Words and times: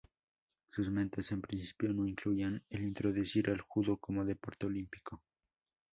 Sus 0.71 0.89
metas 0.89 1.31
en 1.31 1.43
principio 1.43 1.93
no 1.93 2.07
incluían 2.07 2.63
el 2.71 2.81
introducir 2.81 3.51
al 3.51 3.61
judo 3.61 3.97
como 3.97 4.25
deporte 4.25 4.65
olímpico. 4.65 5.21